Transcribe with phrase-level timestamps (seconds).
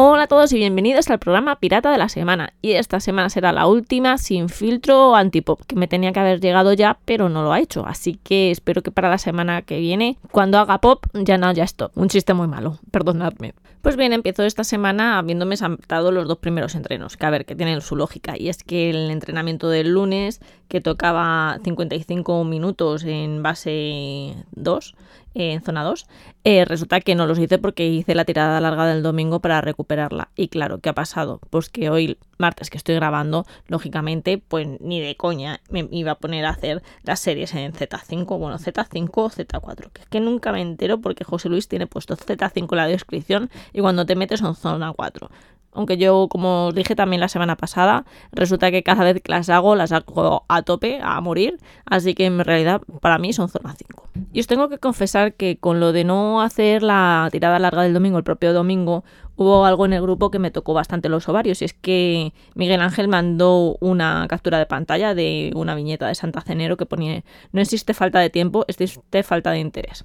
[0.00, 2.52] Hola a todos y bienvenidos al programa Pirata de la Semana.
[2.62, 6.72] Y esta semana será la última sin filtro antipop, que me tenía que haber llegado
[6.72, 7.84] ya, pero no lo ha hecho.
[7.84, 11.64] Así que espero que para la semana que viene, cuando haga pop, ya no haya
[11.64, 11.90] stop.
[11.96, 13.54] Un chiste muy malo, perdonadme.
[13.82, 17.56] Pues bien, empiezo esta semana habiéndome saltado los dos primeros entrenos, que a ver, que
[17.56, 18.38] tienen su lógica.
[18.38, 24.94] Y es que el entrenamiento del lunes, que tocaba 55 minutos en base 2,
[25.38, 26.06] en zona 2,
[26.44, 30.30] eh, resulta que no los hice porque hice la tirada larga del domingo para recuperarla.
[30.36, 31.40] Y claro, ¿qué ha pasado?
[31.50, 36.18] Pues que hoy, martes que estoy grabando, lógicamente, pues ni de coña me iba a
[36.18, 40.52] poner a hacer las series en Z5, bueno, Z5 o Z4, que es que nunca
[40.52, 44.40] me entero porque José Luis tiene puesto Z5 en la descripción y cuando te metes
[44.42, 45.30] en zona 4
[45.72, 49.76] aunque yo, como dije también la semana pasada, resulta que cada vez que las hago,
[49.76, 54.08] las hago a tope, a morir, así que en realidad para mí son zona 5.
[54.32, 57.94] Y os tengo que confesar que con lo de no hacer la tirada larga del
[57.94, 59.04] domingo, el propio domingo,
[59.38, 62.80] hubo algo en el grupo que me tocó bastante los ovarios, y es que Miguel
[62.80, 67.22] Ángel mandó una captura de pantalla de una viñeta de Santa Cenero que ponía,
[67.52, 70.04] no existe falta de tiempo, existe falta de interés.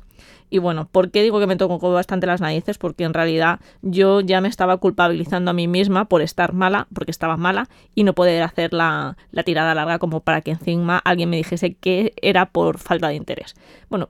[0.51, 2.77] Y bueno, ¿por qué digo que me tocó bastante las narices?
[2.77, 7.09] Porque en realidad yo ya me estaba culpabilizando a mí misma por estar mala, porque
[7.09, 11.31] estaba mala, y no poder hacer la, la tirada larga como para que encima alguien
[11.31, 13.55] me dijese que era por falta de interés.
[13.89, 14.09] Bueno,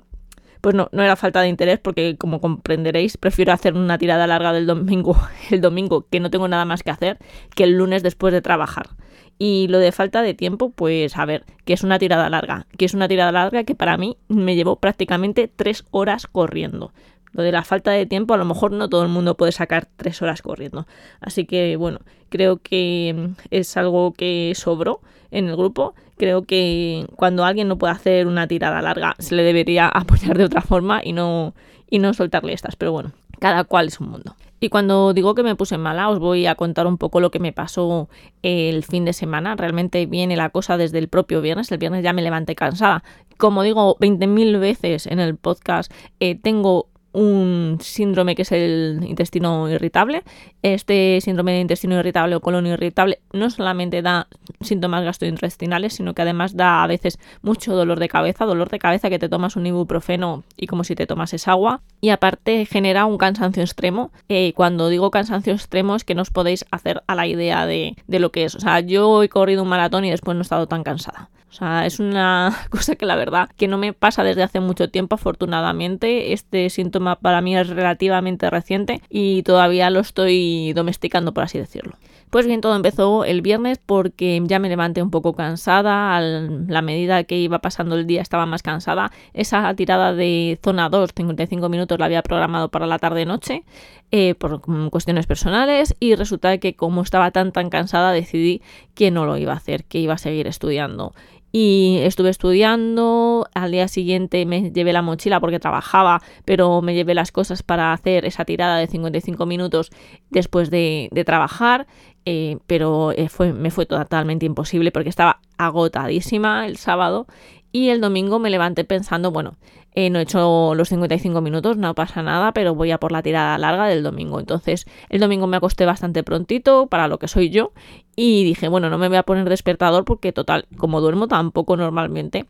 [0.64, 4.53] pues no, no era falta de interés porque como comprenderéis prefiero hacer una tirada larga
[4.53, 5.17] del domingo,
[5.52, 7.17] el domingo que no tengo nada más que hacer,
[7.53, 8.92] que el lunes después de trabajar.
[9.38, 12.86] Y lo de falta de tiempo, pues a ver, que es una tirada larga, que
[12.86, 16.94] es una tirada larga que para mí me llevó prácticamente tres horas corriendo.
[17.34, 19.88] Lo de la falta de tiempo, a lo mejor no todo el mundo puede sacar
[19.98, 20.88] tres horas corriendo.
[21.20, 25.95] Así que bueno, creo que es algo que sobró en el grupo.
[26.17, 30.45] Creo que cuando alguien no puede hacer una tirada larga, se le debería apoyar de
[30.45, 31.54] otra forma y no,
[31.89, 32.76] y no soltarle estas.
[32.76, 34.36] Pero bueno, cada cual es un mundo.
[34.60, 37.39] Y cuando digo que me puse mala, os voy a contar un poco lo que
[37.39, 38.08] me pasó
[38.43, 39.58] el fin de semana.
[39.58, 41.70] Realmente viene la cosa desde el propio viernes.
[41.70, 43.04] El viernes ya me levanté cansada.
[43.38, 45.92] Como digo 20.000 veces en el podcast,
[46.22, 50.23] eh, tengo un síndrome que es el intestino irritable.
[50.61, 54.27] Este síndrome de intestino irritable o colon irritable no solamente da
[54.61, 59.09] síntomas gastrointestinales, sino que además da a veces mucho dolor de cabeza, dolor de cabeza
[59.09, 61.81] que te tomas un ibuprofeno y como si te tomases agua.
[62.01, 64.11] Y aparte genera un cansancio extremo.
[64.27, 67.95] Eh, cuando digo cansancio extremo es que no os podéis hacer a la idea de,
[68.07, 68.55] de lo que es.
[68.55, 71.30] O sea, yo he corrido un maratón y después no he estado tan cansada.
[71.53, 74.89] O sea, es una cosa que la verdad que no me pasa desde hace mucho
[74.89, 76.33] tiempo, afortunadamente.
[76.33, 81.93] Este síntoma para mí es relativamente reciente y todavía lo estoy domesticando, por así decirlo.
[82.31, 86.81] Pues bien, todo empezó el viernes porque ya me levanté un poco cansada, a la
[86.81, 89.11] medida que iba pasando el día estaba más cansada.
[89.33, 93.63] Esa tirada de zona 2, 55 minutos, la había programado para la tarde-noche
[94.09, 98.63] eh, por cuestiones personales y resulta que como estaba tan tan cansada decidí
[98.95, 101.13] que no lo iba a hacer, que iba a seguir estudiando
[101.55, 103.47] y estuve estudiando.
[103.53, 107.93] Al día siguiente me llevé la mochila porque trabajaba, pero me llevé las cosas para
[107.93, 109.92] hacer esa tirada de 55 minutos
[110.31, 111.87] después de, trabajar.
[112.25, 117.27] Eh, pero eh, me fue totalmente imposible porque estaba agotadísima el sábado
[117.73, 119.58] y el domingo me levanté pensando, bueno,
[119.95, 123.23] eh, no he hecho los 55 minutos, no pasa nada, pero voy a por la
[123.23, 124.39] tirada larga del domingo.
[124.39, 127.73] Entonces, el domingo me acosté bastante prontito para lo que soy yo
[128.16, 132.45] y dije, bueno, no me voy a poner despertador porque total, como duermo tampoco normalmente,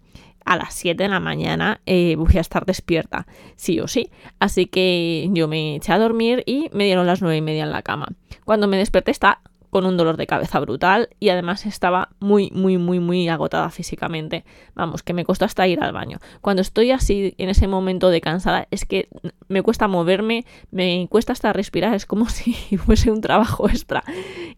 [0.46, 4.10] a las 7 de la mañana eh, voy a estar despierta, sí o sí.
[4.40, 7.72] Así que yo me eché a dormir y me dieron las 9 y media en
[7.72, 8.10] la cama.
[8.44, 9.40] Cuando me desperté está
[9.74, 14.46] con un dolor de cabeza brutal y además estaba muy, muy, muy, muy agotada físicamente.
[14.76, 16.20] Vamos, que me costó hasta ir al baño.
[16.42, 19.10] Cuando estoy así en ese momento de cansada es que
[19.48, 24.04] me cuesta moverme, me cuesta hasta respirar, es como si fuese un trabajo extra.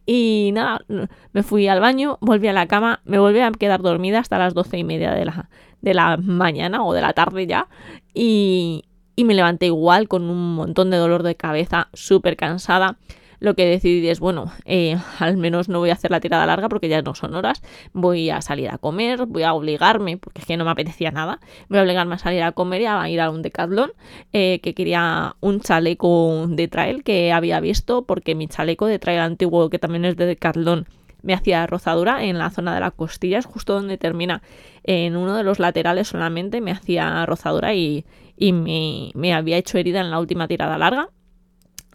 [0.06, 0.82] Y nada,
[1.32, 4.54] me fui al baño, volví a la cama, me volví a quedar dormida hasta las
[4.54, 5.50] doce y media de la,
[5.82, 7.70] de la mañana o de la tarde ya
[8.14, 8.84] y,
[9.16, 12.98] y me levanté igual con un montón de dolor de cabeza, súper cansada
[13.40, 16.70] lo que decidí es, bueno, eh, al menos no voy a hacer la tirada larga
[16.70, 17.62] porque ya no son horas,
[17.94, 21.40] voy a salir a comer, voy a obligarme, porque es que no me apetecía nada,
[21.70, 23.92] voy a obligarme a salir a comer y a ir a un decathlon,
[24.34, 29.20] eh, que quería un chaleco de trail que había visto, porque mi chaleco de trail
[29.20, 30.88] antiguo, que también es de decathlon,
[31.26, 34.44] me hacía rozadura en la zona de las costillas, justo donde termina.
[34.84, 38.06] En uno de los laterales solamente, me hacía rozadura y,
[38.38, 41.10] me, me había hecho herida en la última tirada larga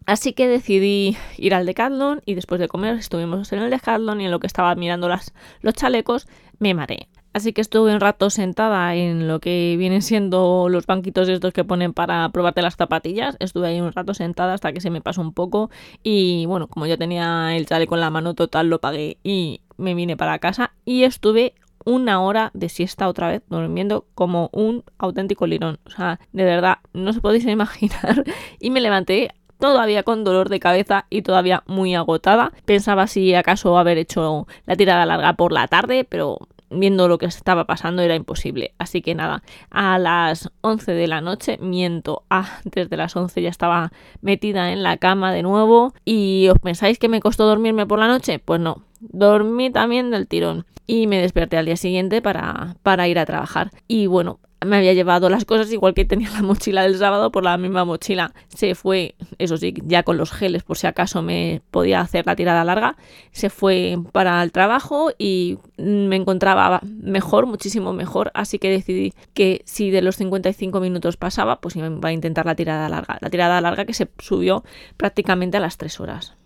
[0.06, 4.26] Así que decidí ir al Decathlon y después de comer estuvimos en el Decathlon y
[4.26, 6.26] en lo que estaba mirando los chalecos
[6.58, 7.08] me mareé.
[7.32, 11.62] Así que estuve un rato sentada en lo que vienen siendo los banquitos estos que
[11.62, 13.36] ponen para probarte las zapatillas.
[13.38, 15.70] Estuve ahí un rato sentada hasta que se me pasó un poco.
[16.02, 19.94] Y bueno, como ya tenía el chaleco en la mano, total lo pagué y me
[19.94, 20.72] vine para casa.
[20.84, 21.54] Y estuve
[21.84, 25.78] una hora de siesta otra vez, durmiendo como un auténtico lirón.
[25.86, 28.24] O sea, de verdad, no se podéis imaginar.
[28.58, 32.52] Y me levanté todavía con dolor de cabeza y todavía muy agotada.
[32.64, 36.38] Pensaba si acaso haber hecho la tirada larga por la tarde, pero
[36.70, 38.74] viendo lo que estaba pasando era imposible.
[38.78, 43.48] Así que nada, a las 11 de la noche, miento, antes de las 11 ya
[43.48, 43.92] estaba
[44.22, 45.92] metida en la cama de nuevo.
[46.04, 48.38] ¿Y os pensáis que me costó dormirme por la noche?
[48.38, 53.18] Pues no, dormí también del tirón y me desperté al día siguiente para, para ir
[53.18, 53.70] a trabajar.
[53.86, 57.44] Y bueno, me había llevado las cosas igual que tenía la mochila del sábado por
[57.44, 58.32] la misma mochila.
[58.48, 62.36] Se fue, eso sí, ya con los geles por si acaso me podía hacer la
[62.36, 62.96] tirada larga.
[63.32, 68.30] Se fue para el trabajo y me encontraba mejor, muchísimo mejor.
[68.34, 72.54] Así que decidí que si de los 55 minutos pasaba, pues iba a intentar la
[72.54, 73.18] tirada larga.
[73.20, 74.64] La tirada larga que se subió
[74.96, 76.39] prácticamente a las 3 horas.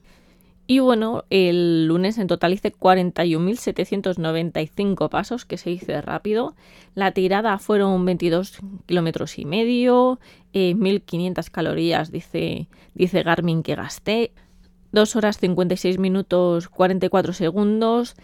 [0.66, 6.55] Y bueno, el lunes en total hice 41.795 pasos, que se hice rápido.
[6.94, 10.19] La tirada fueron 22 kilómetros y medio,
[10.55, 14.32] 1.500 eh, calorías, dice, dice Garmin que gasté.
[14.93, 18.14] 2 horas 56 minutos 44 segundos,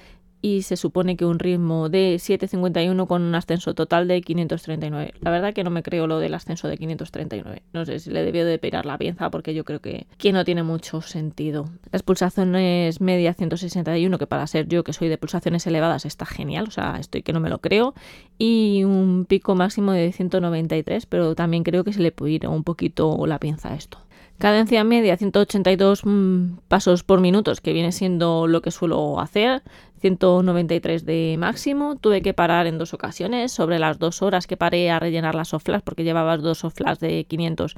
[0.42, 5.14] y se supone que un ritmo de 7.51 con un ascenso total de 539.
[5.20, 7.62] La verdad que no me creo lo del ascenso de 539.
[7.72, 10.44] No sé si le debió de pegar la pieza porque yo creo que, que no
[10.44, 11.69] tiene mucho sentido.
[11.92, 16.66] Las pulsaciones media 161, que para ser yo que soy de pulsaciones elevadas está genial,
[16.69, 17.94] o sea, estoy que no me lo creo.
[18.38, 22.64] Y un pico máximo de 193, pero también creo que se le puede ir un
[22.64, 23.98] poquito la pinza a esto.
[24.40, 29.62] Cadencia media 182 mm, pasos por minuto, que viene siendo lo que suelo hacer.
[30.00, 31.97] 193 de máximo.
[31.97, 35.49] Tuve que parar en dos ocasiones, sobre las dos horas que paré a rellenar las
[35.49, 37.75] soflas, porque llevaba dos soflas de 500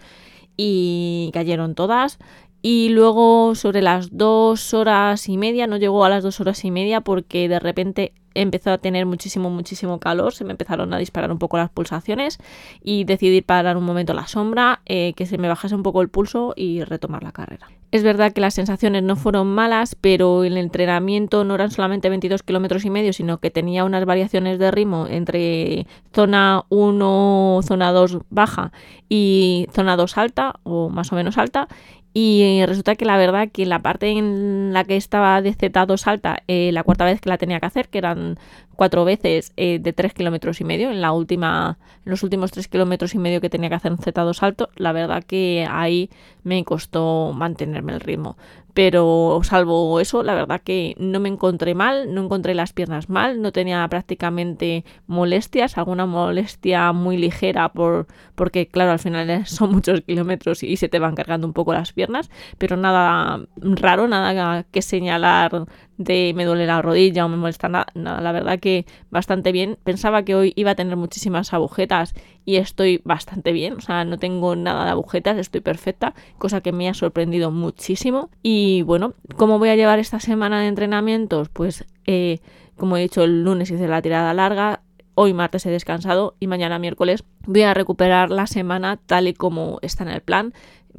[0.56, 2.18] y cayeron todas.
[2.62, 6.70] Y luego sobre las dos horas y media, no llegó a las dos horas y
[6.70, 11.32] media porque de repente empezó a tener muchísimo, muchísimo calor, se me empezaron a disparar
[11.32, 12.38] un poco las pulsaciones
[12.80, 16.08] y decidí parar un momento la sombra, eh, que se me bajase un poco el
[16.08, 17.68] pulso y retomar la carrera.
[17.92, 22.42] Es verdad que las sensaciones no fueron malas, pero el entrenamiento no eran solamente 22
[22.42, 28.20] kilómetros y medio, sino que tenía unas variaciones de ritmo entre zona 1, zona 2
[28.30, 28.72] baja
[29.10, 31.68] y zona 2 alta, o más o menos alta,
[32.14, 36.42] y resulta que la verdad que la parte en la que estaba de Z2 alta,
[36.46, 38.38] eh, la cuarta vez que la tenía que hacer, que eran
[38.76, 42.68] cuatro veces eh, de tres kilómetros y medio, en la última, en los últimos tres
[42.68, 46.10] kilómetros y medio que tenía que hacer un Z2 alto, la verdad que ahí
[46.44, 48.36] me costó mantenerme el ritmo.
[48.74, 53.42] Pero salvo eso, la verdad que no me encontré mal, no encontré las piernas mal,
[53.42, 60.00] no tenía prácticamente molestias, alguna molestia muy ligera por, porque claro, al final son muchos
[60.00, 64.80] kilómetros y se te van cargando un poco las piernas, pero nada raro, nada que
[64.80, 65.66] señalar
[65.98, 69.78] de me duele la rodilla o me molesta nada, la verdad que bastante bien.
[69.84, 74.18] Pensaba que hoy iba a tener muchísimas agujetas y estoy bastante bien, o sea, no
[74.18, 78.30] tengo nada de agujetas, estoy perfecta, cosa que me ha sorprendido muchísimo.
[78.42, 81.48] Y bueno, ¿cómo voy a llevar esta semana de entrenamientos?
[81.48, 82.40] Pues eh,
[82.76, 84.82] como he dicho, el lunes hice la tirada larga,
[85.14, 89.78] hoy martes he descansado y mañana miércoles voy a recuperar la semana tal y como
[89.82, 90.52] está en el plan.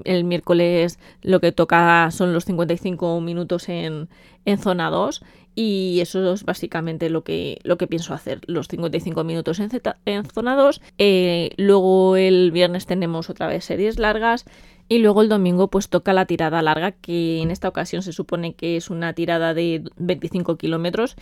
[0.05, 4.10] El miércoles lo que toca son los 55 minutos en,
[4.46, 5.24] en zona 2
[5.55, 9.70] y eso es básicamente lo que, lo que pienso hacer, los 55 minutos en,
[10.05, 10.82] en zona 2.
[10.98, 14.46] Eh, luego el viernes tenemos otra vez series largas
[14.89, 18.53] y luego el domingo pues toca la tirada larga, que en esta ocasión se supone
[18.53, 21.15] que es una tirada de 25 kilómetros.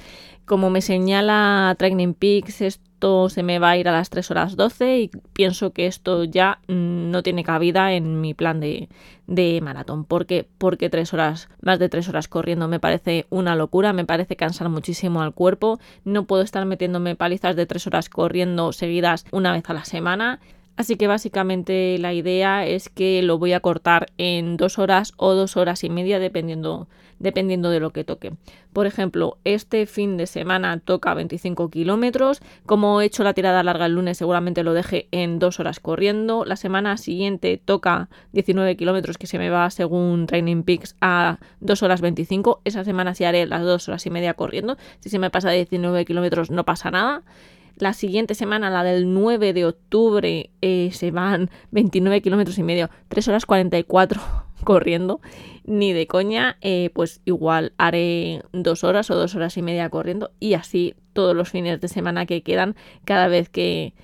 [0.46, 4.56] Como me señala Training Peaks, esto se me va a ir a las 3 horas
[4.56, 8.90] 12 y pienso que esto ya no tiene cabida en mi plan de,
[9.28, 10.06] de maratón.
[10.06, 10.48] ¿Por qué?
[10.58, 14.70] Porque 3 horas, más de 3 horas corriendo me parece una locura, me parece cansar
[14.70, 15.80] muchísimo al cuerpo.
[16.04, 20.40] No puedo estar metiéndome palizas de 3 horas corriendo seguidas una vez a la semana.
[20.78, 25.34] Así que básicamente la idea es que lo voy a cortar en dos horas o
[25.34, 26.88] dos horas y media dependiendo,
[27.20, 28.34] dependiendo de lo que toque.
[28.74, 32.42] Por ejemplo, este fin de semana toca 25 kilómetros.
[32.66, 36.46] Como he hecho la tirada larga el lunes, seguramente lo deje en dos horas corriendo.
[36.46, 41.84] La semana siguiente toca 19 kilómetros que se me va según Training Peaks a 2
[41.84, 42.62] horas 25.
[42.64, 44.78] Esa semana sí haré las dos horas y media corriendo.
[45.00, 47.24] Si se me pasa de 19 kilómetros no pasa nada.
[47.82, 52.92] La siguiente semana, la del 9 de octubre, eh, se van 29 kilómetros y medio,
[53.08, 54.22] 3 horas 44
[54.64, 55.20] corriendo,
[55.64, 60.30] ni de coña, eh, pues igual haré dos horas o dos horas y media corriendo
[60.40, 63.96] y así todos los fines de semana que quedan, cada vez que,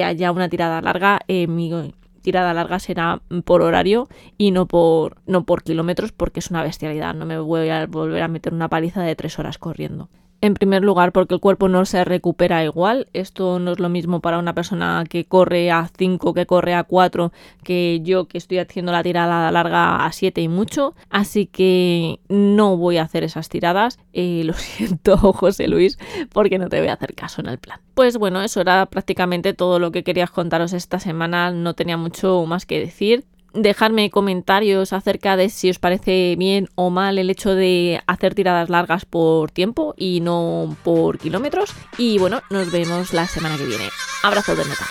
[0.00, 4.06] haya una tirada larga, eh, mi tirada larga será por horario
[4.38, 8.22] y no por, no por kilómetros porque es una bestialidad, no me voy a volver
[8.22, 10.08] a meter una paliza de tres horas corriendo.
[10.44, 13.08] En primer lugar, porque el cuerpo no se recupera igual.
[13.14, 16.84] Esto no es lo mismo para una persona que corre a 5, que corre a
[16.84, 17.32] 4,
[17.62, 20.94] que yo que estoy haciendo la tirada larga a 7 y mucho.
[21.08, 23.98] Así que no voy a hacer esas tiradas.
[24.12, 25.98] Eh, lo siento, José Luis,
[26.30, 27.80] porque no te voy a hacer caso en el plan.
[27.94, 31.52] Pues bueno, eso era prácticamente todo lo que quería contaros esta semana.
[31.52, 36.90] No tenía mucho más que decir dejarme comentarios acerca de si os parece bien o
[36.90, 41.72] mal el hecho de hacer tiradas largas por tiempo y no por kilómetros.
[41.96, 43.88] Y bueno, nos vemos la semana que viene.
[44.22, 44.86] Abrazo de neta.